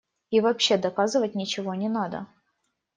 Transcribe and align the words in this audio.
И 0.31 0.39
вообще 0.41 0.77
доказывать 0.79 1.35
ничего 1.35 1.75
не 1.75 1.87
надо. 1.87 2.25